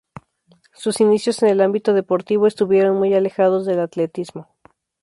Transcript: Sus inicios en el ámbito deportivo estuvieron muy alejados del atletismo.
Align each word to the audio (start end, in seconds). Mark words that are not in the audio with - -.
Sus 0.73 0.99
inicios 0.99 1.43
en 1.43 1.49
el 1.49 1.61
ámbito 1.61 1.93
deportivo 1.93 2.47
estuvieron 2.47 2.97
muy 2.97 3.13
alejados 3.13 3.67
del 3.67 3.81
atletismo. 3.81 4.47